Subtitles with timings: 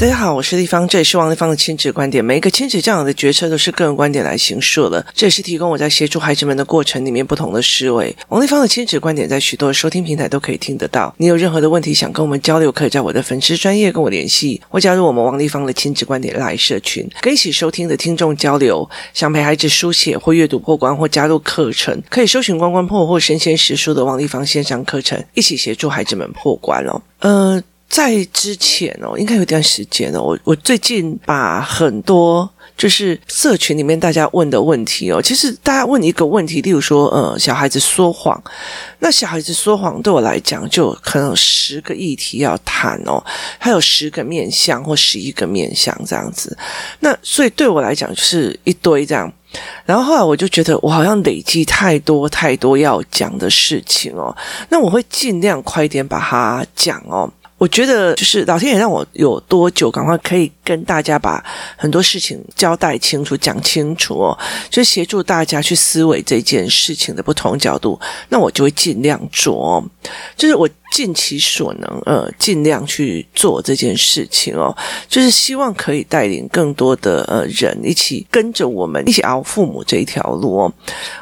[0.00, 2.24] 大家好，我是丽芳，这里是王立芳的亲子观点。
[2.24, 8.16] 每一个亲子教养的决策都是个人观点来形塑的，这也是提供我在协助孩子们的过程里面不同的思维。
[8.30, 11.14] 王立芳的亲子观点在许多收听平台都可以听得到。
[11.18, 18.88] 你有任何的问题想跟我们交流，可以在我的粉丝专业跟我联系，或加入我们王立芳的亲子观点拉社群，跟一起收听的听众交流。
[19.12, 27.02] 想陪孩子书写或阅读破关，或加入课程，可以搜寻“关关破”或“身先实书”的王立芳线上课程，一起协助孩子们破关哦。
[27.18, 27.62] 呃。
[27.90, 38.40] 在之前哦，应该有一段时间哦，我我最近把很多就是社群里面大家问的问题哦，其实大家问一个问题，例如说，呃，小孩子说谎，
[39.00, 43.20] 那小孩子说谎对我来讲，就可能有十个议题要谈哦，
[43.58, 46.56] 还有十个面向或十一个面向这样子，
[47.00, 49.30] 那所以对我来讲就是一堆这样，
[49.84, 54.34] 然后后来我就觉得我好像累积太多太多要讲的事情哦，
[54.68, 57.28] 那我会尽量快一点把它讲哦。
[57.60, 61.44] 我觉得就是老天爷让我有多久，赶快可以跟大家把
[61.76, 64.38] 很多事情交代清楚、讲清楚哦，
[64.70, 69.84] 就协助大家去思维这件事情的不同角度，那我就会尽量做，
[70.34, 70.66] 就是我。
[70.90, 74.76] 尽其所能，呃，尽量去做这件事情哦，
[75.08, 80.72] 就是希望可以带领更多的呃人一起跟着我们一起熬父母这一条路哦。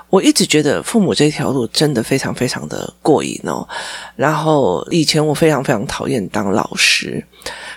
[0.08, 3.68] 我一直觉得父母这条路真的非常非常的过瘾哦。
[4.16, 7.22] 然后以前我非常非常讨厌当老师，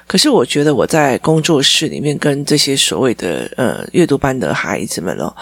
[0.08, 5.36] 可是我觉得我在工作室里面跟这些所谓的呃阅读班的孩子们哦。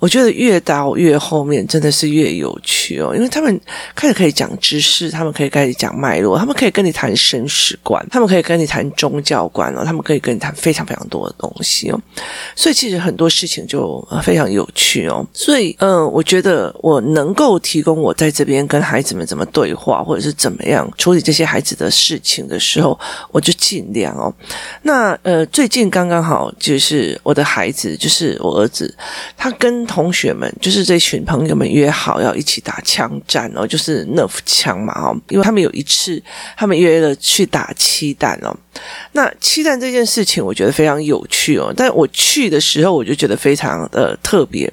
[0.00, 3.60] 我觉得越到越后面真的是越有趣哦，因为他们
[3.94, 12.00] 开始可以讲知识，他们可以开始讲脉络，他们可以跟你谈生死观，他们可以跟你谈宗教观哦，他们可以跟你谈非常非常多的东西哦，
[12.56, 15.24] 所以其实很多事情就非常有趣哦。
[15.34, 22.98] 所以，嗯，我觉得我能够提供我在这边跟孩子们怎么对话，或者是怎么样处理这些孩子的事情的时候，
[23.30, 24.32] 我就尽量哦。
[24.82, 28.94] 那呃，最近刚刚好就是我的孩子，就是我儿子，
[29.36, 36.22] 他跟同学们就是这群朋友们约好要一起打枪战哦，就是 Nerf 枪嘛哦，因为他们有一次
[36.56, 38.56] 他们约了去打七弹哦。
[39.12, 44.72] 那七弹这件事情我觉得非常有趣哦，但我去的时候我就觉得非常的特别。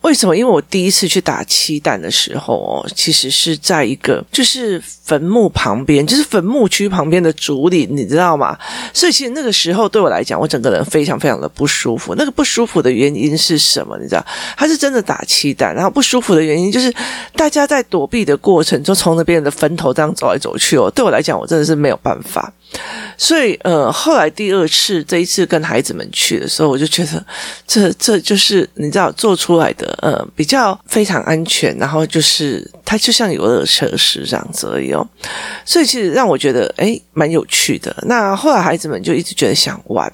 [0.00, 0.36] 为什么？
[0.36, 8.58] 因为我第一次去打七弹的时候哦，其实是在一个就是坟墓旁边，就是坟墓区旁边的竹林，你知道吗？
[8.92, 12.16] 所以其实那个时候对我来讲，我整个人非常非常的不舒服。
[12.16, 13.96] 那个不舒服的原因是什么？
[13.98, 14.26] 你知道？
[14.56, 16.92] 他是真的打气弹，然后不舒服的原因就是
[17.34, 20.90] 大家在躲避的过程中，从那边的坟头这样走来走去哦。
[20.94, 22.52] 对我来讲，我真的是没有办法。
[23.16, 27.24] 所以，呃，后来第二次这一次跟孩子们去的时候，我就觉得
[27.66, 35.06] 这 这就是你知道做出来的，呃，比较非常安全，然后就是它就像游乐设施这样子而已哦。
[35.64, 37.94] 所以其实让我觉得诶蛮有趣的。
[38.06, 40.10] 那后来孩子们就一直觉得想玩，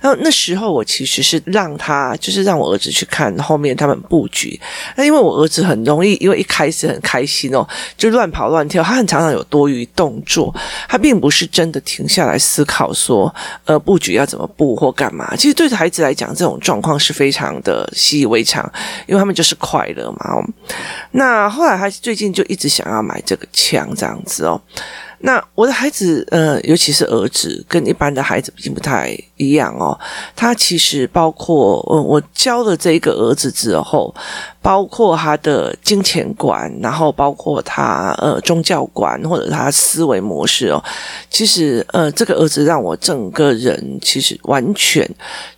[0.00, 4.58] 然后那时候我其实是让他就是让我儿子去看后面他们布局。
[4.96, 10.52] 那因为我儿子很容易，因为一开始很开心哦，就乱跑乱跳，他很常常有多余动作，
[10.88, 12.38] 他并不是真的停下来。
[12.38, 15.34] 思考说，呃，布局要怎么布或干嘛？
[15.36, 18.64] 其实对孩子来讲，这种状况是非常的习以为常，
[19.08, 20.40] 因为他们就是快乐嘛。
[21.10, 24.60] 那后来他最近就一直想要买这个枪，这样子哦。
[25.18, 29.98] 那我的孩子，呃，尤其是儿子，跟一般的孩子并不太一样哦。
[30.36, 34.14] 他其实包括，呃，我教了这个儿子之后，
[34.60, 40.82] 包括他的金钱观，然后包括他呃宗教观或者他思维模式哦。
[41.30, 45.08] 其实，呃，这个儿子让我整个人其实完全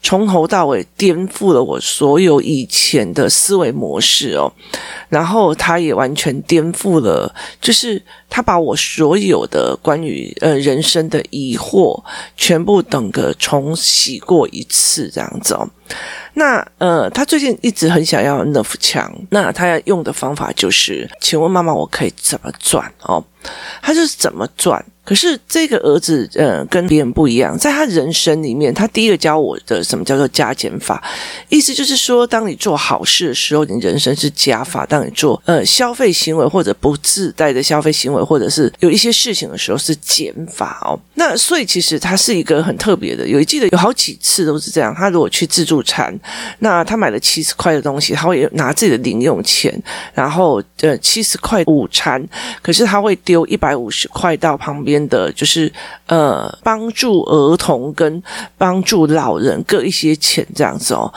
[0.03, 4.53] 从头到尾颠覆了我所有以前的思维模式哦。
[5.09, 12.01] 然后他也完全颠覆了，就是他把我所有的关于呃人生的疑惑
[12.37, 15.69] 全部等个从洗过一次这样子哦。
[16.35, 23.23] 那呃，他最近一直很想要 Nerf 枪，那他要用的方法就是，请问妈妈，我可以怎么转哦？
[23.83, 24.85] 他就是怎么转。
[25.03, 31.03] 可是这个儿子，呃，跟别人不一样，在他人生里面，他第一个教我的什么叫做加减法，
[31.49, 40.97] 意思就是说，当你做好事的时候，你人生是加法；当你做呃消费行为或者不自带的消费行为，或者是有一些事情的时候，是减法哦。
[41.15, 44.95] 那所以其实他是一个很特别的，有记得有好几次都是这样。
[44.95, 46.17] 他如果去自助午餐，
[46.61, 49.77] 那他买了七十块的东西，他会拿自己的零用钱，
[50.15, 52.25] 然后呃七十块午餐，
[52.63, 55.01] 可是他会丢一百五十块到旁边。
[55.11, 55.73] 的就是
[56.07, 58.23] 呃，帮助儿童跟
[58.59, 61.13] 帮助老人各一些钱这样子哦。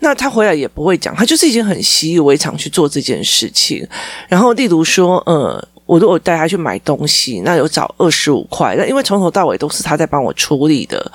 [0.00, 3.86] 那他回来也不会讲，他就是已经很习以为常去做这件事情。
[4.28, 11.12] 然后，例如说，呃，我如果带他去买东西，那有找二十五块，那因为从头到尾都是他在帮我处理的。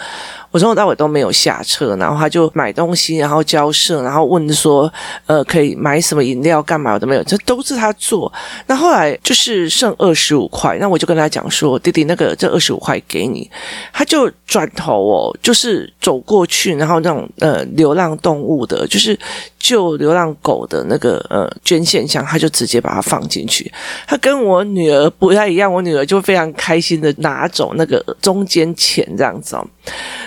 [0.53, 4.91] 我从头到尾都没有下车，然后他就买东西，然后交涉，然后问说，
[5.25, 6.93] 呃，可以买什么饮料干嘛？
[6.93, 8.31] 我都没有，这都是他做。
[8.67, 13.49] 那后来就是剩二十五块，那我就跟他讲说，弟弟，那个这二十五块给你。
[13.91, 19.17] 他就转头哦，就是走过去，然后那种呃流浪动物的，就是
[19.57, 23.71] 救流浪狗的那个呃捐献箱，他就直接把它放进去。
[24.05, 29.65] 他跟我女儿不太一样，我女儿就非常开心的拿走那个中间钱这样子哦。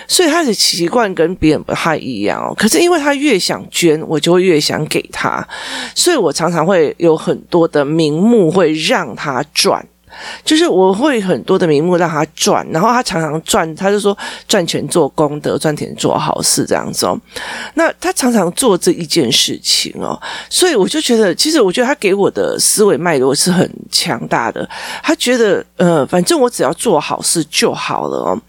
[0.07, 2.53] 所以他的习惯跟别人不太一样哦。
[2.55, 5.45] 可是因为他越想捐，我就会越想给他，
[5.93, 9.85] 所以我常常会有很多的名目会让他赚。
[10.43, 14.17] 就是我会很多的名目让他赚，然后他常常赚，他就说
[14.47, 17.19] 赚钱做功德，赚钱做好事这样子哦。
[17.75, 20.19] 那他常常做这一件事情哦，
[20.49, 24.67] 所以我就觉得，其实我觉得他给我的思维脉络是很强大的。
[25.03, 28.41] 他觉得，呃，反正我只要做好事就好了哦。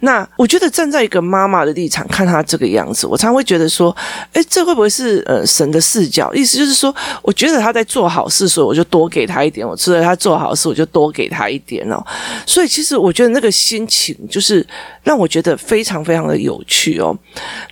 [0.00, 3.94] 那我觉得站在一个妈妈的立场看他这个样子，我常会觉得说，
[4.32, 6.32] 诶，这会不会是呃神的视角？
[6.32, 11.09] 意思就是说，我觉得他在做好事，所以我就多给他一点；我觉得他做好事，我就多。
[11.10, 12.04] 给他一点哦，
[12.46, 14.66] 所以其实我觉得那个心情就是
[15.02, 17.16] 让我觉得非常非常的有趣哦。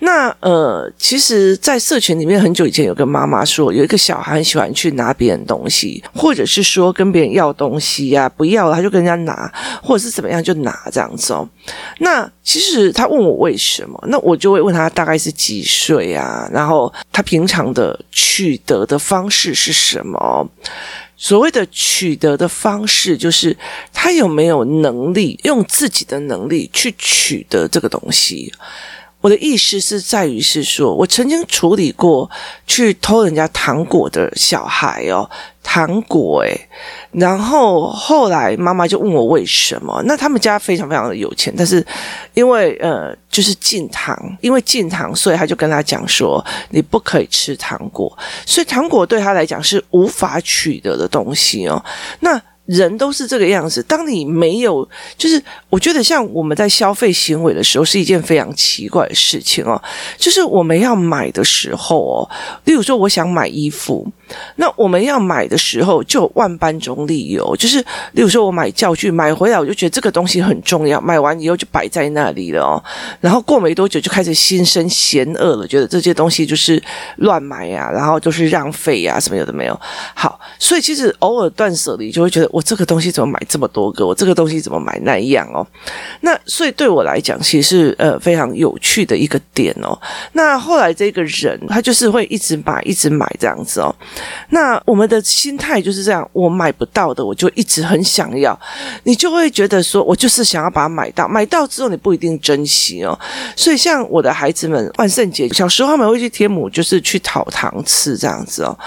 [0.01, 9.51] 那呃，其实，在社群里面很久以前有个妈妈说，有一个小孩很喜欢去拿别人东西，或者是说跟别人要东西呀、啊，不要了他就跟人家拿，
[9.81, 11.47] 或者是怎么样就拿这样子哦。
[11.99, 20.47] 那其实他问我为什么，那我就会问他大概是几岁啊，然后他平常的取得的方式是什么？
[21.21, 23.55] 所谓的取得的方式，就是
[23.91, 28.53] 他有没有能力用自己的能力去取得这个东西。
[29.21, 32.29] 我的意思是在于是说，我曾经处理过
[32.65, 35.29] 去偷人家糖果的小孩哦，
[35.61, 36.67] 糖果诶，
[37.11, 40.01] 然后后来妈妈就问我为什么？
[40.05, 41.85] 那他们家非常非常的有钱，但是
[42.33, 51.83] 因为呃就是禁糖，因为禁糖，所以他就跟他讲说你不可以吃糖果，所以糖果对他来讲是无法取得的东西哦。
[52.21, 53.81] 那人都是这个样子。
[53.83, 54.87] 当你没有，
[55.17, 59.81] 就是我觉得像我们在消费行为的时候，是一件非常奇怪的事情哦。
[60.17, 62.29] 就是我们要买的时候哦，
[62.65, 64.07] 例如说我想买衣服，
[64.57, 67.55] 那我们要买的时候就万般种理由。
[67.55, 67.79] 就是
[68.11, 72.83] 例如说我买教具，买回来我就觉得这个东西很重要，买完以后就摆在那里了哦。
[73.19, 76.81] 然后过没多久就开始心生嫌恶了，觉得这些东西就是
[77.15, 79.79] 乱买呀，然后就是浪费呀，什么有的没有。
[80.13, 82.58] 好，所以其实偶尔断舍离就会觉得。
[82.59, 84.05] 我这个东西怎么买这么多个？
[84.05, 85.65] 我这个东西怎么买那样哦？
[86.19, 89.97] 那所以对我来讲，其实是呃非常有趣的一个点哦。
[90.33, 93.95] 那后来这个人他就是会一直买，一直买这样子哦。
[94.49, 98.59] 那我们的心态就是这样：我买不到的，我就一直很想要。
[99.03, 103.17] 你就会觉得说，我就是想要把它买到，买到之后你不一定珍惜哦。
[103.55, 108.77] 所以像我的孩子们，万圣节小时候他们会去贴母，就是去讨糖吃这样子哦。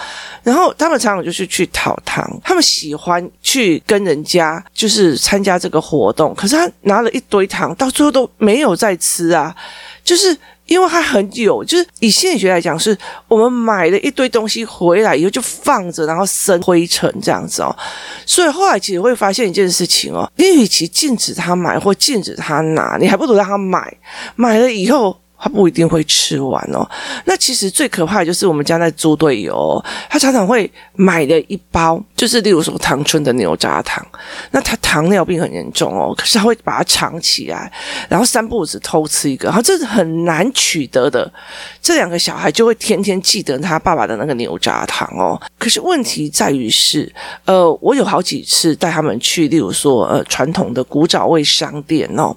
[0.43, 9.55] 然后他们常常就是去讨糖，他们喜欢去去跟人家就是参加这个活动，可是他拿了一堆糖，到最后都没有再吃啊，
[10.03, 10.37] 就是
[10.67, 12.97] 因为他很有，就是以心理学来讲，是
[13.29, 17.75] 我们买了一堆东西回来以后就放着，然后生灰尘这样子哦，
[18.27, 23.97] 所以后来其实会发现一件事情哦，你与其禁止他买或禁止他拿，你还不如让他买，
[24.35, 25.17] 买了以后。
[25.43, 26.89] 他不一定会吃完哦。
[27.25, 34.07] 那其实最可怕的就是我们家那猪队友，他常常会买了一包，就是例如说唐春的牛轧糖。
[34.53, 37.73] 那他糖尿病很严重哦，可是他会把它藏起来，
[38.09, 41.29] 然后三步子偷吃一个，然后这是很难取得的。
[41.81, 45.41] 这两个小孩就会天天记得他爸爸的那个牛轧糖哦。
[45.59, 47.13] 可是问题在于是，
[47.47, 52.37] 呃，我有好几次带他们去，例如说呃传统的古早味商店哦，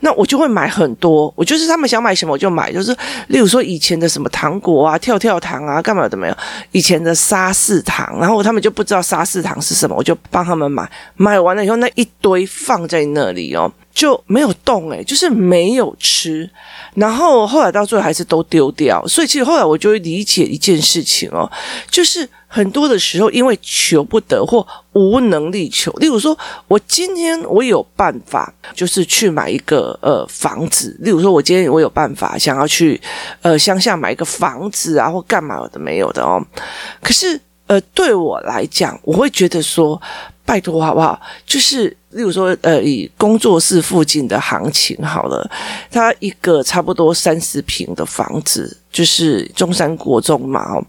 [0.00, 2.94] 那我就会买很多，我就是他们想买什么我就就买，就是
[3.28, 6.36] 例如说以前的什么糖果啊、跳跳糖啊，干嘛都没有？
[6.72, 10.86] 以前的沙士糖，然后他们就不知道沙士糖是什么，我就帮他们买。
[11.16, 16.50] 买完了以后，那一堆放在那里哦，就没有动诶，就是没有吃。
[16.94, 19.02] 然后后来到最后还是都丢掉。
[19.06, 21.50] 所以其实后来我就会理解一件事情哦，
[21.90, 22.28] 就是。
[22.46, 30.96] 很多的时候，因为求不得或无能力求，例如说，我今天我有办法，就是去买一个呃房子。
[31.00, 33.00] 例如说，我今天我有办法想要去
[33.42, 36.40] 呃乡下买一个房子啊，或干嘛的没有的哦。
[37.02, 40.00] 可是呃，对我来讲，我会觉得说。
[40.46, 41.20] 拜托好不好？
[41.46, 45.50] 就是例如说，呃，以工作室附近的行情好了，
[45.90, 50.84] 它一个差不多三十平的房子，就是中山国中嘛，哦，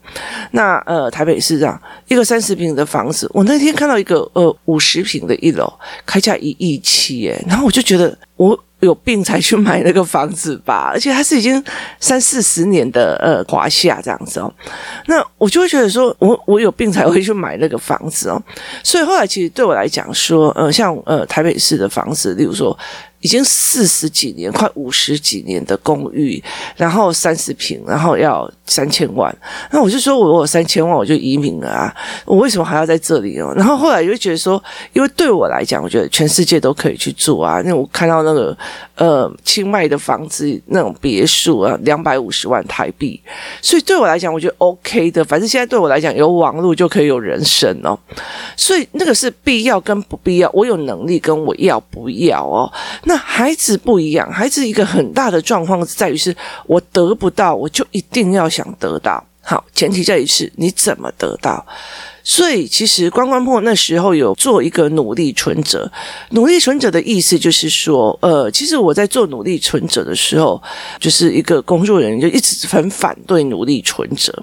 [0.52, 5.72] 那呃台北市长一个三十平的房子，我那天看到一个呃五十平的一楼，
[6.06, 8.58] 开价一亿七，诶，然后我就觉得我。
[8.86, 11.62] 有病才去买那个房子吧，而且他是已经
[12.00, 14.54] 三四十年的呃华夏这样子哦，
[15.08, 18.42] 那我就会觉得说我我有病才会去买那个房子哦，
[18.84, 22.77] 所以后来其实对我来讲说，呃，像呃台北市的房子，例如说。
[23.25, 26.39] 已经四十几年，快五十几年的公寓，
[26.75, 29.36] 然后三十平，然后要三千万。
[29.72, 31.91] 那我就说，我有三千万，我就移民了啊！
[32.24, 33.51] 我为什么还要在这里哦？
[33.58, 34.63] 然后后来就觉得说，
[34.94, 37.60] 因为对我来讲，我觉得全世界都可以去住啊。
[37.65, 38.55] 那我看到那个
[38.94, 43.20] 呃清迈的房子，那种别墅啊，两百五十万台币，
[43.60, 45.25] 所以对我来讲，我觉得 OK 的。
[45.25, 47.98] 反正现在对我来讲，有网络就可以有人生哦。
[48.55, 52.72] 所以那个是必要跟不必要，我有能力跟我要不要哦。
[53.05, 59.24] 那孩子不一样，孩子一个很大的状况在于是，我得不到，我就一定要想得到。
[59.42, 61.64] 好，前提在于是你怎么得到。
[62.24, 65.92] 所以其实关关破那时候有做一个努力存折，
[66.32, 70.60] 努力存折的意思就是说，呃，其实我在做努力存折的时候，
[71.00, 74.34] 就是一个工作人员就一直很反对努力存折。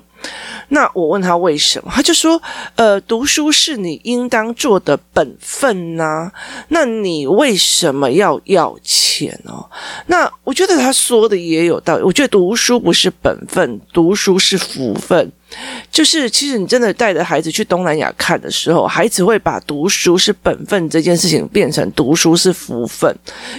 [0.73, 2.41] 那我问他为什么，他就说
[2.77, 6.33] ：“呃，读书是你应当做的本分呐、
[6.69, 9.69] 那你为什么要要钱哦？”
[10.09, 12.03] 那我觉得他说的也有道理。
[12.03, 15.31] 我觉得读书不是本分，读书是福分。
[15.91, 23.15] 就是，其实你真的带着孩子去东南亚看的时候，孩子会把读书是本分这件事情变成读书是福分。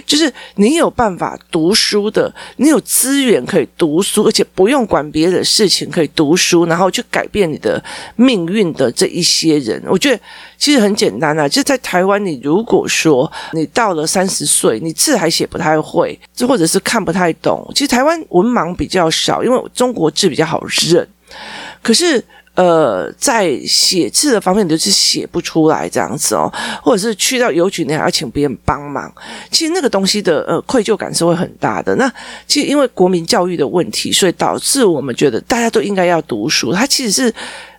[0.05, 7.83] 就是你有办法读书的，你有资源可以读书，而且不用管别的事情，可以读书，然后去改变你的
[8.15, 10.19] 命运的这一些人，我觉得
[10.57, 11.47] 其实很简单啊。
[11.47, 21.07] 就在台湾，你如果说你到了三十岁，你字还写不太会，或者是看不太懂，其实台湾文盲比较少，因为中国字比较好认。
[21.83, 22.23] 可是，
[22.55, 29.13] 呃，在写字的方面，你就是写不出来这样子哦，或者是去到邮局，那还要请别人帮忙。
[29.51, 31.93] 其实那个东西的呃愧疚感是会很大的。
[31.95, 32.11] 那
[32.47, 36.71] 其实因为国民教育的问题，所以导致我们觉得大家都应该要读书。
[36.71, 37.33] 它其实是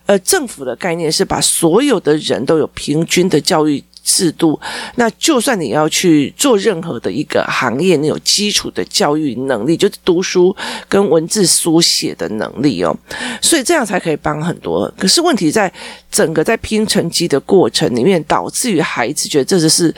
[0.07, 3.83] 呃政府的概念是把所有的人都有平均的教育。
[4.05, 4.61] 制度，
[4.97, 10.55] 那就算你要去做任何的一个行业，你有基础的教育能力，就是读书
[10.89, 12.95] 跟文字书写的能力哦，
[13.41, 14.93] 所以这样才可以帮很多。
[14.99, 15.73] 可是问题在
[16.11, 19.93] 整个在拼成绩的过程里面，导致于孩子觉得这就是。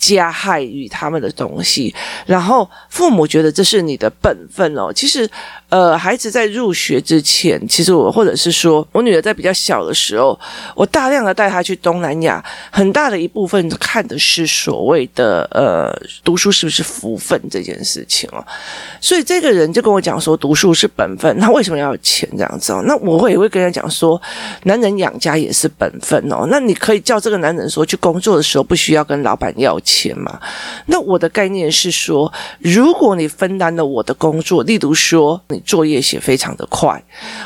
[0.00, 4.90] 加害于他们的东西，然后父母觉得这是你的本分哦。
[4.90, 5.28] 其实，
[5.68, 10.40] 呃，孩子在入学之前，其实我或者是说我女儿在比较小的时候，
[10.74, 18.42] 我大量的带她去东南亚，很大的一部分看的是所谓的呃读书是不是福分这件事情哦。
[19.02, 22.82] 所以这个人就跟我讲说，读书是本分，那为什么要有钱这样子哦？
[22.86, 24.20] 那我会也会跟他讲说，
[24.62, 26.46] 男人养家也是本分哦。
[26.50, 29.89] 那你可以叫这个男人说，去工作的时候不需要跟老板要钱。
[29.90, 30.38] 钱嘛，
[30.86, 37.02] 那我的概念是说，如果你分担了我的工作，例如说你作业写非常的快，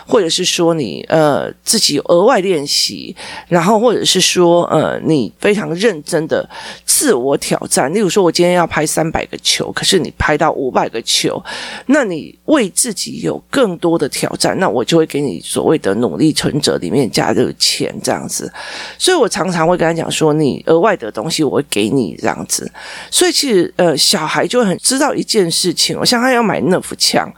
[0.07, 3.17] 或者是说你呃自己额外练习，
[3.49, 6.47] 然后或者是说呃你非常认真的
[6.85, 11.43] 自我挑战，例如说我今天要拍三百个球，可是你拍到五百个球，
[11.87, 18.53] 那你为自己有更多的挑战，那我就会给你所谓的努力存折里面加这个钱这样子，
[18.99, 22.47] 所以我常常会跟他讲说，你额外的东西我会给你样。
[22.47, 22.71] 子，
[23.11, 27.33] 所以其实呃，小孩就很知道一件事情，我像他要买那副枪。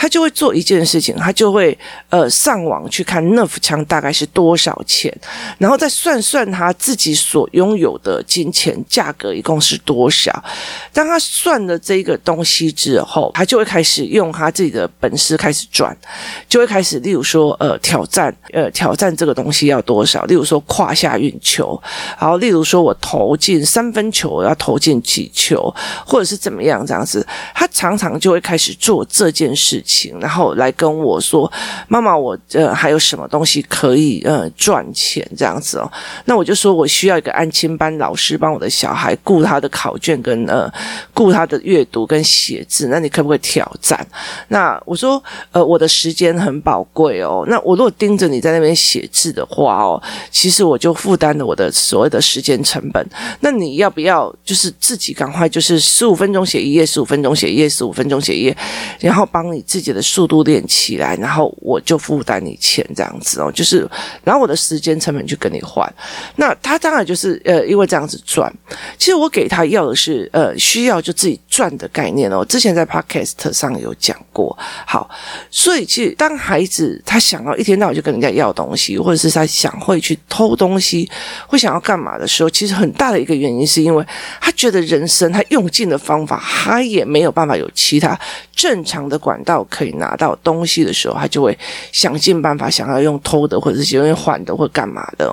[0.00, 1.76] 他就会做一件事情，他就会
[2.08, 5.12] 呃上网去看 Nerf 枪大概是多少钱，
[5.58, 10.32] 然后再算算他自己所拥有的金钱价格一共是多少。
[10.92, 15.94] 当他算了这个东西之后，他就会开始用他自己的本事开始赚，
[16.48, 21.76] 就会开始例如说呃挑战呃挑战这个东西要多少，例如说胯下运球，
[22.20, 25.74] 然后例如说我投进三分球要投进几球，
[26.06, 29.82] 或者是怎么样这样子，他常常就会开始做这件事。
[30.20, 31.50] 然后来跟我说
[31.88, 35.90] ：“妈妈，我呃还有什么东西可以呃赚钱这样子哦？”
[36.26, 40.70] 那我就说我需要一个安亲班老师帮我的小孩顾他的考卷跟呃
[41.14, 42.88] 顾他的阅读跟写字。
[42.88, 44.06] 那你可不可以挑战？
[44.48, 47.44] 那我说呃我的时间很宝贵哦。
[47.48, 53.06] 那我如果盯着你在那边写字的话哦，其实我就负担了我的所谓的时间成本。
[53.40, 58.56] 那你要不要就是自己赶快就是十五分钟写一页，十五分钟写一页，十五分钟写一页，
[59.00, 63.88] 然后帮你自自己的速度练起来，然后我就负担你钱这样子哦，就是
[64.24, 65.88] 然后我的时间成本去跟你换。
[66.34, 68.52] 那他当然就是呃，因为这样子赚。
[68.98, 72.44] 其实我给他要的是呃，需要就自己赚的概念哦。
[72.44, 74.58] 之前在 Podcast 上有讲过。
[74.84, 75.08] 好，
[75.48, 81.08] 所以其实当孩子他想要一天到晚就跟人家要东西，或者是他想会去偷东西，
[81.46, 84.04] 会想要干嘛的时候，其实很大的一个原因是因为
[84.40, 88.18] 他觉得人生他用尽的方法，他也没有办法有其他
[88.54, 91.58] 正常的管道可以拿到东西的时候，他就会
[91.92, 95.32] 想尽办法想要用偷的，或者是用换的，或干嘛的，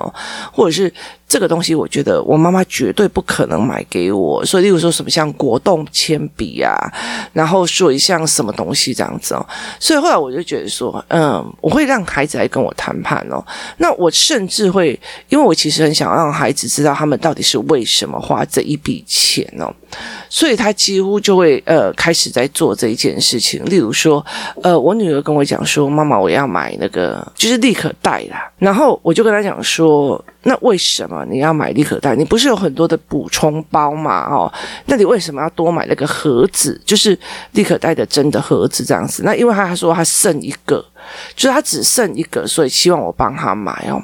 [0.52, 0.92] 或者是。
[1.28, 6.72] 这个东西我觉得我妈妈绝对不可能买给我，所以例如说什么像果冻铅笔啊，
[7.32, 9.44] 然后说一项什么东西这样子哦，
[9.80, 13.44] 所以后来我就觉得说，嗯，我会让孩子来跟我谈判哦，
[13.78, 19.72] 那我甚至会，因为我其实很想让孩子知道他们到底是为什么花这一笔钱哦，
[20.28, 24.24] 所以他几乎就会呃开始在做这一件事情，例如说，
[24.62, 30.24] 呃，我女儿跟我讲说，妈妈我要买那个就是立可带啦，然后我就跟她讲说。
[30.48, 32.14] 那为什么你要买立可袋？
[32.14, 34.26] 你不是有很多的补充包嘛？
[34.30, 34.52] 哦，
[34.86, 36.80] 那你为什么要多买那个盒子？
[36.84, 37.18] 就是
[37.52, 39.22] 立可袋的真的盒子这样子。
[39.24, 40.84] 那因为他说他剩一个，
[41.34, 44.02] 就是他只剩一个，所以希望我帮他买哦。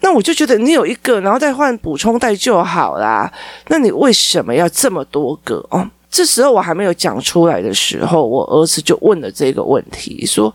[0.00, 3.30] 那我就觉得你有一个，然后再换补充袋就好啦。
[3.68, 5.86] 那你为什么要这么多个哦？
[6.10, 10.52] 这时候我还没有讲出来的时候，我儿子就问了这个问题，说。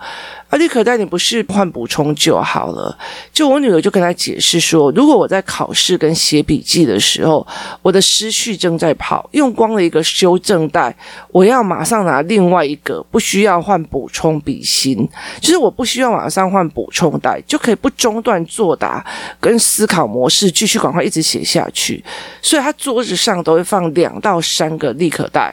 [0.47, 2.95] 啊，立可带你不是换补充就好了？
[3.33, 7.45] 就我女儿就跟他解释说，如果我在考试跟写笔记的时候，
[7.81, 10.95] 我的思绪正在跑，用光了一个修正带，
[11.31, 15.09] 我要马上拿另外一个，不需要换补充笔芯，
[15.41, 19.03] 就是我不需要马上换补充带，就可以不中断作答
[19.39, 22.05] 跟思考模式，继续赶快一直写下去。
[22.43, 25.44] 所以他桌子上都会放两到三个立可带，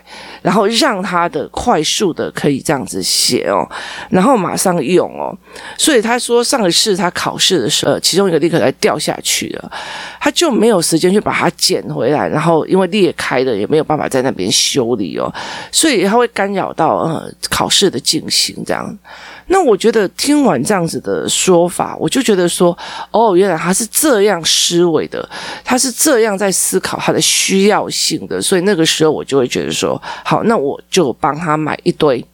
[0.43, 3.67] 然后让他的快速的可以这样子写哦，
[4.11, 4.73] 然后马上。
[4.83, 5.33] 用哦，
[5.79, 9.73] 所以他说上一次他考试的时候，其中一个立刻来掉下去了，
[10.19, 15.33] 他就没有时间去把它捡回来，然后因为裂开了，也没有办法在那边修理哦，
[15.71, 18.99] 所以他会干扰到呃考试的进行这样。
[19.47, 22.77] 那我觉得听完这样子的说法，我就觉得说，
[23.11, 25.29] 哦，原来他是这样思维的，
[25.65, 32.25] 他是这样在思考他的需要性的，所以那个时候我就会觉得说，好，那我就帮他买一堆。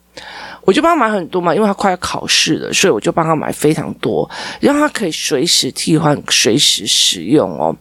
[0.64, 4.28] 我就帮他买很多嘛，因为他快要考试了，所以我就帮他买非常多，
[4.60, 7.74] 让他可以随时替换、随时使用哦。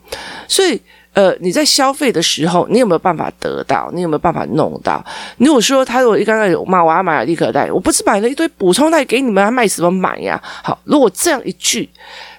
[0.48, 0.82] 所以，
[1.18, 3.90] 呃，你在消费的时候，你有没有办法得到？
[3.92, 5.04] 你有没有办法弄到？
[5.38, 10.40] 如果说他如果一刚开始妈，我要买立可带，我不是买了一堆补充带给你们，还卖什么买呀？
[10.64, 11.90] 好，如果这样一句，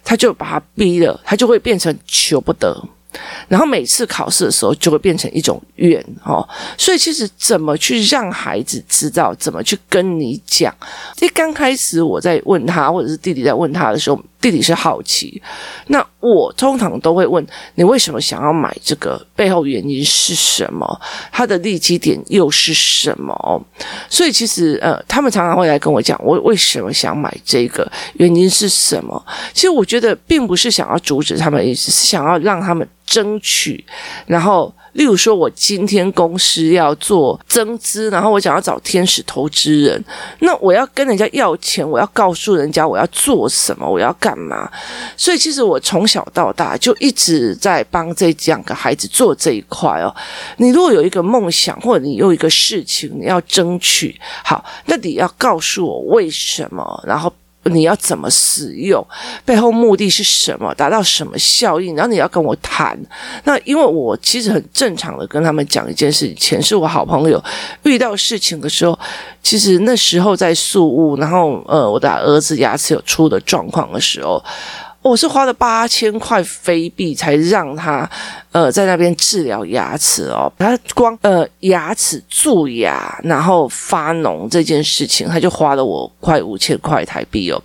[0.04, 2.80] 他就把他逼了，他就会变成求不得。
[3.48, 10.72] 然后每次考试的时候就会变成一种怨哦，所以其实怎么去让孩子知道，怎么去跟你讲？
[11.20, 15.42] 一刚开始我在问他，或者是弟弟在问他的时候，弟弟是好奇，
[15.88, 21.00] 那我通常都会问你为什么想要买这个，背后原因是什么？
[21.32, 23.64] 他的利基点又是什么？
[24.08, 29.24] 所以其实呃，他们常常会来跟我讲，我为什么想买这个，原因是什么？
[29.52, 32.88] 其实我觉得并不是想要阻止他们的意思，是想要让他们。
[33.08, 33.82] 争取，
[34.26, 40.04] 然后，例如说，我今天公司要做增资，然后我想要找天使投资人，
[40.40, 44.68] 那我要跟人家要钱，我要告诉人家我要做什么，我要干嘛？
[45.16, 50.12] 所以，其实我从小到大就一直在帮这两个孩子做这一块哦。
[50.56, 57.32] 你如果有一个梦想，或者你有一个事情你要争取，好，那你要告诉我为什么，然后。
[57.64, 59.04] 你要怎么使用？
[59.44, 60.74] 背后目的是什么？
[60.74, 61.94] 达到什么效应？
[61.94, 62.98] 然后你要跟我谈。
[63.44, 67.42] 那因为我其实很正常的跟他们讲一件事情，前是我好朋友。
[67.82, 68.98] 遇到事情的时候，
[69.42, 74.42] 其实那时候在宿雾，然后呃，我的儿子牙齿有出的状况的时候。
[75.00, 78.08] 我是花了八千块飞币才让他
[78.52, 87.62] 呃在那边治疗牙齿哦，他光呃牙齿蛀牙然后发脓这件事情，他就花了我快五千块台币哦。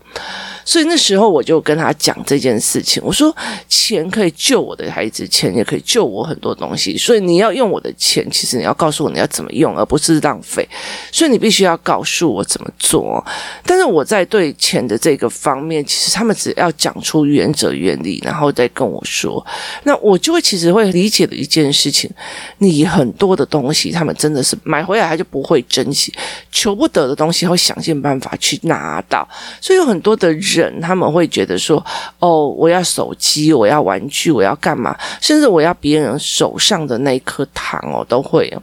[0.66, 3.36] 所以那时候我就跟他讲这件事情，我说
[3.68, 6.98] 钱可以救我的孩子，钱也可以救我很多东西。
[6.98, 10.66] 所以你要用我的钱，其实你要告诉我你要怎么用，而不是浪费。
[11.12, 13.22] 所以你必须要告诉我怎么做。
[13.66, 19.46] 但是我在对钱的这个方面，其实他们只要讲出原则原理，然后再跟我说，
[19.84, 22.10] 那我就会其实会理解的一件事情，
[22.58, 26.14] 你很多的东西，他们真的是买回来他就不会珍惜，
[26.52, 29.28] 求不得的东西会想尽办法去拿到，
[29.62, 31.84] 所以有很多的人他们会觉得说，
[32.20, 38.54] 哦，我要手机，我要玩具，我要干嘛，甚至我要别人手上的那一颗糖哦，都会。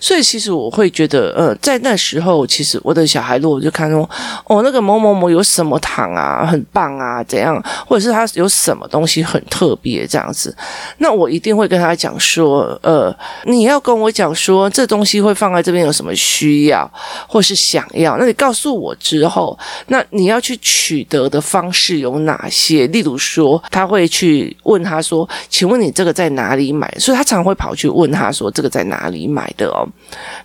[0.00, 4.08] 所以其实我会觉得，呃，在那时候，其实我的小孩如果就看说，
[4.44, 10.54] 哦，那个某某某有什么糖啊，很棒啊，怎样，或者是他有什么东西很特别这样子，
[10.98, 16.90] 那我一定会跟他讲说，呃，你要跟我讲说，这东西会放在这边有什么需要，
[17.28, 22.86] 或是想要，那你告诉我之后，那你要去取得的方式有哪些？
[22.88, 26.92] 例如说，他会去问他说，请问你这个在哪里买？
[26.98, 29.86] 所以他常会跑去问他说，这个在哪里买的哦？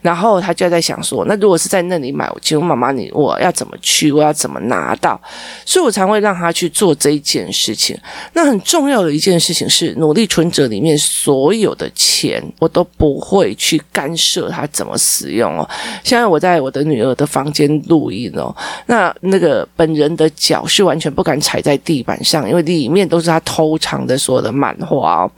[0.01, 4.11] 然后他就在想说，那如果是在那里买，请问妈妈你我要怎么去？
[4.11, 5.19] 我要怎么拿到？
[5.65, 7.97] 所以我常会让他去做这一件事情。
[8.33, 15.67] 那很重要的一件事情是，努力存折里面所有的钱，我都不会去干涉他怎么使用哦。
[16.03, 18.55] 现在我在我的女儿的房间录音哦，
[18.85, 25.31] 那那个本人的脚是完全不敢踩在地板上，因为里面都是他偷藏的所有的漫画哦。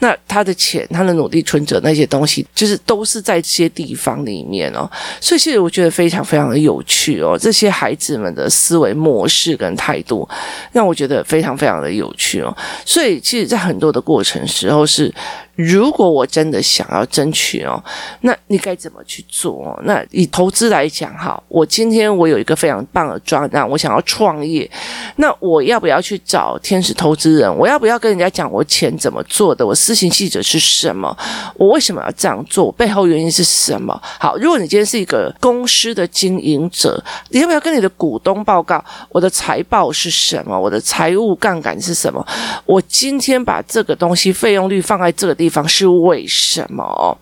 [0.00, 4.88] 那他的钱，他的努力存折那些东西，就是都是在这些地方里面哦。
[5.20, 10.28] 所以其实我觉得非常非常的有趣哦，这些孩子们的思维模式跟态度，
[10.72, 12.56] 让我觉得非常非常的有趣哦。
[12.84, 15.12] 所以其实，在很多的过程时候是。
[15.58, 17.82] 如果我真的想要争取哦，
[18.20, 19.76] 那你该怎么去做？
[19.82, 24.70] 那以投资来讲，哈，我今天我有一个非常棒的专案，我想要创业，
[25.16, 27.52] 那我要不要去找天使投资人？
[27.58, 29.66] 我要不要跟人家讲我钱怎么做的？
[29.66, 31.16] 我私行记者是什么？
[31.56, 32.70] 我为什么要这样做？
[32.70, 34.00] 背后原因是什么？
[34.20, 40.56] 好，如果你今天是一个公司的经营者，你要不要跟你的股东报告我的财报是什么？
[40.56, 42.24] 我的财务杠杆是什么？
[42.64, 45.47] 我今天把这个东西费用率放在这个地方。
[45.48, 47.16] 地方是为什么？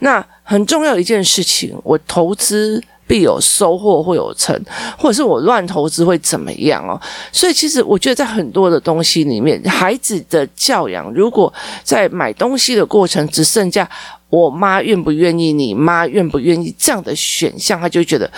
[0.00, 4.52] 那很重要一件事情，我投资必有收获，会有成，
[4.98, 7.00] 或者是我乱投资会怎么样哦？
[7.30, 11.52] 所以其实我觉得，在很多的东西里面，孩子的教养，如果
[11.84, 13.88] 在买东西的过程只剩下
[14.30, 18.30] 我妈愿不愿意，你妈愿不愿意这样的选项，他就觉得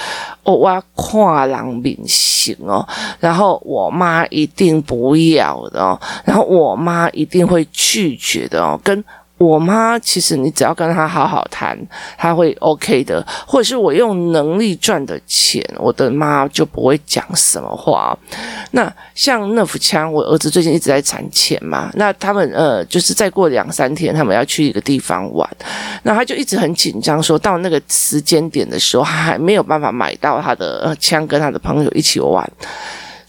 [0.44, 2.86] 哦，我要跨栏明星哦，
[3.18, 9.04] 然后我妈一定不要的哦，然后我妈一定会拒绝的哦，跟。
[9.40, 11.76] 我妈其实，你只要跟她好好谈，
[12.18, 13.26] 她会 OK 的。
[13.46, 18.16] 或者是我用能力赚的钱，我的妈就不会讲什么话。
[18.72, 25.48] 那像那副枪，我儿子最近一直在攒钱嘛，那他们呃，就是再过两三天，他们要去一个地方玩，
[26.02, 32.46] 那他就一直很紧张，说到那个时间点的时候，还没有办法买到他的枪，跟他的朋友一起玩。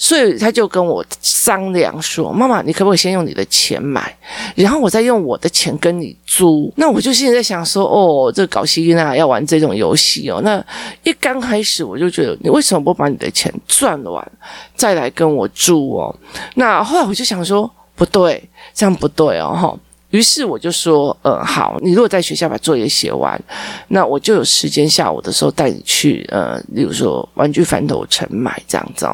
[0.04, 4.18] 所以他就跟我商量说：“妈妈，你可不可以先用你的钱买，
[4.56, 10.58] 然后我再用我的钱跟你租？”那我就现在在想说：“哦，这搞西那要玩这种游戏哦。”那
[11.04, 14.32] 一刚开始我就觉得，你为什么不把你的钱赚完
[14.76, 16.16] 再来跟我租哦？
[16.56, 19.80] 那后来我就想说，不对，这样不对哦，哈。
[20.12, 23.42] 于是我就说，呃，好，你如果在学校把作业写完，
[23.88, 29.10] 那我就有时间下午的时候带你去，呃，例如说玩具反斗城买这样子，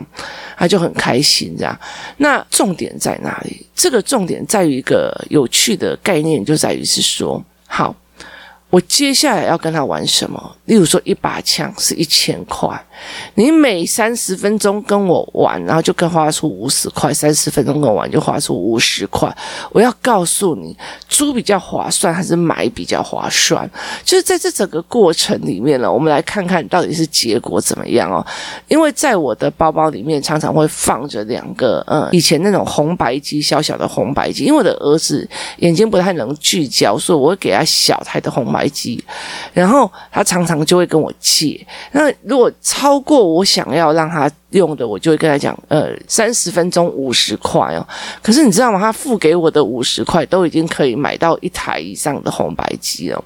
[0.58, 1.80] 他就很开心这样。
[2.18, 3.66] 那重点在哪里？
[3.74, 7.96] 这个重点在于一个有趣的概念，就在于是说，好。
[8.70, 10.56] 我接下来要跟他玩什么？
[10.66, 12.70] 例如说，一把枪是一千块，
[13.36, 19.34] 你每三十分钟跟我玩，然后就跟花出五十块；三十分钟跟我玩，就花出五十块。
[19.72, 20.76] 我要告诉你，
[21.08, 23.70] 租比较划算还是买比较划算？
[24.04, 28.26] 就是在这整个过程里面呢，我们来看看到底是结果怎么样哦。
[28.68, 34.44] 因为在我的包包里面常常会放着两个，嗯，以前那种红白机，小小的红白机。
[34.44, 35.26] 因为我的儿子
[35.60, 38.57] 眼睛不太能聚焦，所以我会给他小台的红白。
[38.58, 39.04] 怀机，
[39.54, 41.66] 然后他常常就会跟我借。
[41.92, 47.86] 那如果超过我想要让他用的，我就会跟他讲，呃，三十分钟五十块哦。
[48.22, 48.80] 可是你知道吗？
[48.80, 53.24] 他付给我的五十块都已经可以买到一台以上的红白机了。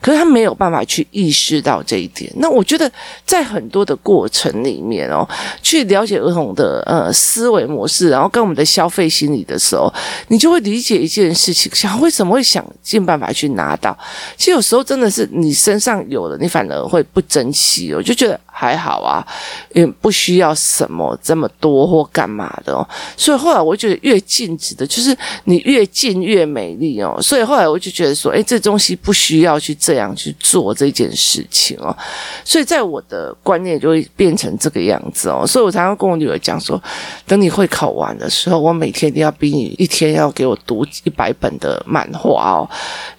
[0.00, 2.30] 可是他没有办法去意识到这一点。
[2.36, 2.90] 那我觉得
[3.24, 5.26] 在很多的过程里面哦，
[5.62, 9.92] 去了解儿童的呃思维模式，然后跟我们的消费心理的时候，
[10.28, 13.96] 你就会理解一件事情：想为什么会想尽办法去拿到？
[14.36, 17.94] 其实有时候真的是你身上有了，你反而会不珍惜。
[17.94, 18.38] 我就觉得。
[18.58, 19.24] 还好啊，
[19.72, 22.84] 也不需要什么这么多或干嘛的哦。
[23.16, 27.16] 所以后来我觉得越禁止的，就是你越静越美丽哦。
[27.22, 31.96] 所以后来我就觉得说，哎，这东西不需要去这样去做这件事情哦。
[32.44, 35.46] 所以在我的观念就会变成这个样子哦。
[35.46, 36.82] 所以我常常跟我女儿讲说，
[37.28, 42.68] 等你会考完的时候，我每天一定要逼你一天要给我读一百本的漫画哦。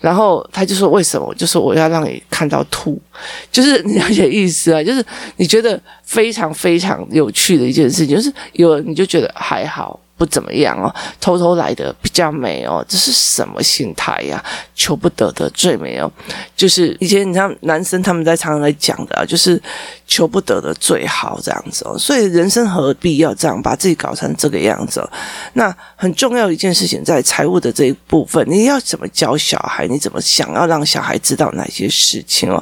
[0.02, 1.34] 然后她就说为什么？
[1.36, 3.02] 就说我要让你看到吐，
[3.50, 5.06] 就是你了解意思啊，就是。
[5.38, 10.00] 你觉得非常非常有趣的一件事情，就是有你就觉得还好。
[10.20, 14.44] 不怎么样哦，偷偷来的比较美哦，这是什么心态呀？
[14.76, 16.12] 求不得的最美哦，
[16.56, 19.62] 就是以前你像男生他们在常常在讲的啊，就是
[20.06, 21.98] 求不得的最好这样子哦。
[21.98, 25.08] 所以人生何必要这样把自己搞成这个样子？
[25.54, 29.88] 那很重要一件事情，在财务的这一部分，你要怎么教小孩？
[29.88, 32.62] 你怎么想要让小孩知道哪些事情哦？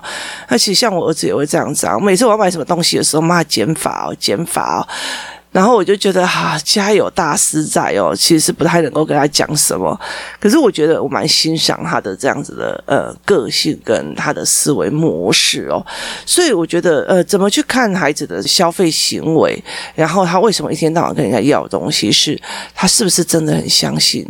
[0.49, 4.87] 那其实像我儿子也会这样子啊，每次我要买什么东西的时候，妈减法哦，减法哦。
[5.57, 9.99] 然后我就觉得哈、家有大师在哦，其实是不太能够跟他讲什么。
[10.39, 15.83] 可是我觉得我蛮欣赏他的这样子的呃个性跟他的思维模式哦。
[16.27, 19.59] 所以我觉得呃，怎么去看孩子的消费行为，
[19.95, 22.39] 然后他为什么一天到晚跟人家要东西，是
[22.75, 24.23] 他是不是真的很相信？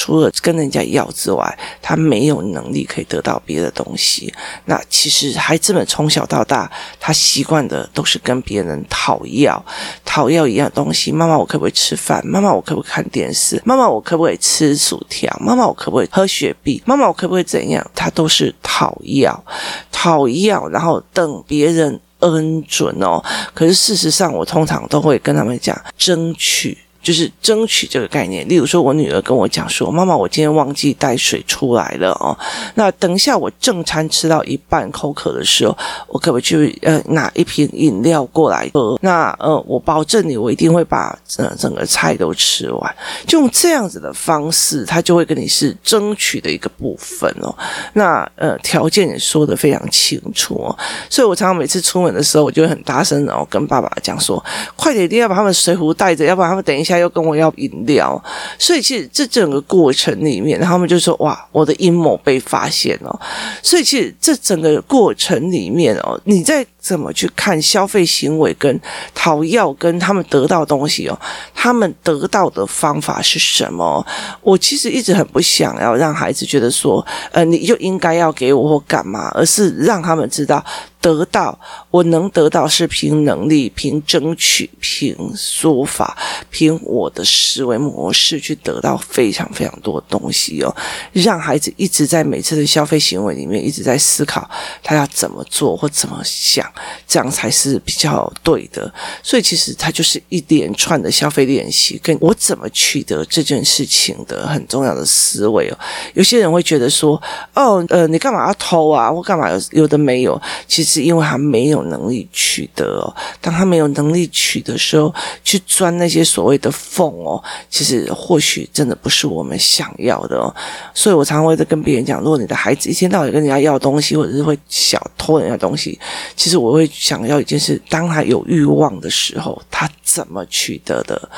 [0.00, 4.32] 除了跟人家要之外，他没有能力可以得到别的东西。
[4.64, 9.62] 那其实孩子们从小到大，他习惯的都是跟别人讨要，
[10.02, 11.12] 讨要一样东西。
[11.12, 12.26] 妈妈，我可不可以吃饭？
[12.26, 13.60] 妈妈，我可不可以看电视？
[13.62, 15.30] 妈妈，我可不可以吃薯条？
[15.38, 16.82] 妈妈，我可不可以喝雪碧？
[16.86, 17.86] 妈妈，我可不可以怎样？
[17.94, 19.44] 他都是讨要，
[19.92, 23.22] 讨要，然后等别人恩准哦。
[23.52, 26.78] 可是事实上，我通常都会跟他们讲，争取。
[27.02, 32.36] 就是争取这个概念，例如说，我女儿跟我讲说：“妈妈，我今天忘记带水出来了哦。
[32.74, 35.74] 那等一下我正餐吃到一半口渴的时候，
[36.08, 38.98] 我可不可以去呃拿一瓶饮料过来喝？
[39.00, 42.96] 那呃，我保证你，我一定会把呃整个菜都吃完。
[43.26, 47.54] 就用这样子的方式，他就会跟你是争取的一个部分哦。
[47.94, 50.78] 那呃条件也说得非常清楚哦。
[51.08, 54.44] 所以我常常每次出门的时候，我就会很大声然后跟爸爸讲说：
[54.76, 58.22] 快点，一定要把他们水壶带着，要不然他们等一下。”他又跟我要饮料，
[58.58, 63.20] 所以其实这整个过程里面，他们就说：“哇，我的阴谋被发现了。”
[63.62, 68.80] 所以其实这整个过程里面哦，你在怎么去看消费行为跟
[69.14, 71.18] 讨要跟他们得到东西哦，
[71.54, 74.04] 他们得到的方法是什么？
[74.40, 80.64] 我其实一直很不想要让孩子觉得说，呃，你就应该要给我或干嘛，而是让他们知道。
[81.02, 81.58] 得到
[81.90, 86.14] 我能得到是凭能力、凭争取、凭说法、
[86.50, 90.76] 凭我的思维模式去得到非常非常多东西哦。
[91.14, 94.46] 让孩子一直在每次的消费行为里面一直在思考
[94.82, 96.69] 他要怎么做或怎么想，
[97.06, 98.92] 这样才是比较对的。
[99.22, 105.78] 所以其实他就是一连串的消费练习，跟我怎么取得这件事情的很重要的思维哦。
[106.14, 107.20] 有些人会觉得说
[107.54, 109.10] ：“哦，呃，你干嘛要偷啊？
[109.10, 111.00] 或干嘛有有的没有？”其实。
[111.00, 120.54] 因为他没有能力取得哦，当他没有能力取得的时候，去钻那些所谓的缝哦，其实或许真的不是我们想要的哦。
[120.94, 125.98] 所以我常常会在跟别人讲，如果你的孩子一天到晚跟人家要东西，或者是会小偷人家东西，
[126.36, 131.28] 其实我会想要一件事：当他有欲望的时候，他怎么取得的？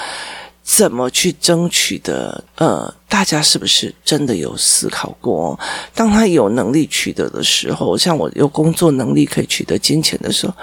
[0.63, 2.45] 怎么去争取的？
[2.57, 5.61] 呃，大家是不是真的有思考过？
[5.94, 10.55] 当他有能力取得的时候，像我有工作能力可以取得金钱的时候。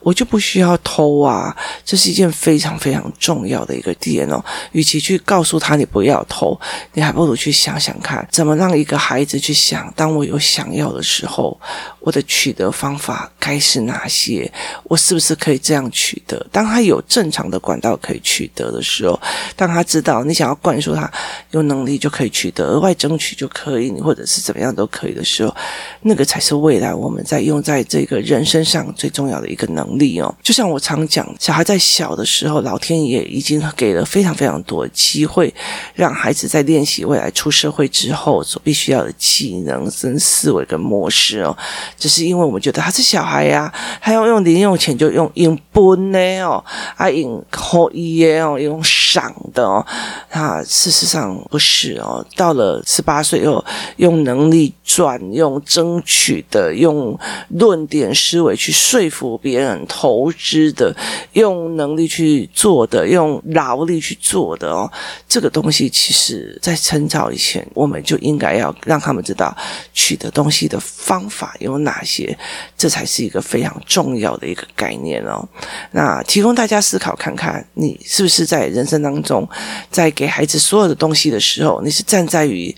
[0.00, 4.42] 我就不需要偷啊，这是一件非常非常重要的一个点哦。
[4.70, 6.58] 与其去告诉他你不要偷，
[6.92, 11.60] 你还不如去想想看，怎么让一个孩子去想：当我有想要的时候，
[11.98, 14.50] 我的取得方法该是哪些？
[14.84, 16.46] 我是不是可以这样取得？
[16.52, 19.20] 当他有正常的管道可以取得的时候，
[19.56, 21.10] 当他知道你想要灌输他
[21.50, 25.54] 有能力就可以取得，额外争取就可以，或者是怎么样都可以的时候，
[26.02, 30.18] 那个才是未来我们在用在这个人身上最重要的一个能力。
[30.20, 35.52] 哦，就像我常讲，小孩在小的时候，老天爷已经给了非常非常多机会，
[35.94, 41.56] 让孩子在练习未来出社会之后所必须要的技能跟思维跟模式哦。
[41.98, 46.64] 只是因为我们觉得他是小孩呀、他要用零用钱就用用分的哦，
[46.96, 49.84] 啊用可以的哦，用赏的哦。
[50.30, 53.64] 啊，事实上不是哦，到了十八岁后，
[53.96, 57.16] 用能力转用争取的，用
[57.50, 60.96] 论点思维去说服别人投资的，
[61.34, 64.90] 用能力去做的，用劳力去做的哦。
[65.28, 69.54] 这个东西其实，在趁早以前，我们就应该要让他们知道
[69.92, 72.36] 取得东西的方法有哪些，
[72.74, 75.46] 这才是一个非常重要的一个概念哦。
[75.90, 79.46] 那提供大家思考看看，你是不是在人生当中，
[79.90, 82.74] 在给孩子所有的东西的时候，你是站在于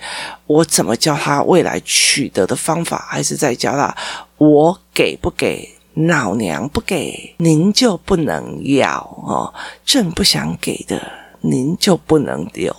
[0.50, 3.96] 我怎么教他未来取得的方法，还是在教他
[4.36, 9.54] 我给不给，老娘不给，您就不能要哦，
[9.86, 11.00] 朕不想给的。
[11.42, 12.70] 您就不能留，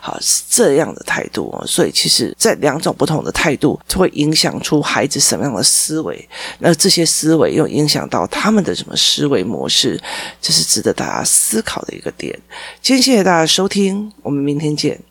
[0.00, 1.64] 好，是这样的态度哦。
[1.64, 6.28] 所以，其实，在两种不同的态度，会影响出孩子什么样的思维。
[6.58, 10.00] 那这些思维又影响到他们的什么思维模式？
[10.40, 12.36] 这是值得大家思考的一个点。
[12.82, 15.07] 今天谢谢大家收听，我们明天见。